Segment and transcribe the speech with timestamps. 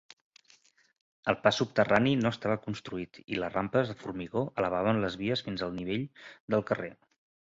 [1.33, 5.65] El pas subterrani no estava construït i les rampes de formigó elevaven les vies fins
[5.69, 6.07] al nivell
[6.55, 6.91] del carrer.